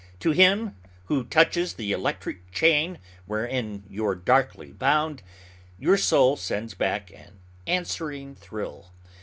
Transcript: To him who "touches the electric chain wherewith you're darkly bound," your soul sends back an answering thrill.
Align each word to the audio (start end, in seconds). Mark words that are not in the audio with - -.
To 0.21 0.31
him 0.31 0.75
who 1.05 1.23
"touches 1.25 1.75
the 1.75 1.91
electric 1.91 2.49
chain 2.51 2.97
wherewith 3.27 3.83
you're 3.87 4.15
darkly 4.15 4.71
bound," 4.71 5.21
your 5.77 5.95
soul 5.95 6.35
sends 6.37 6.73
back 6.73 7.11
an 7.11 7.33
answering 7.67 8.33
thrill. 8.33 8.89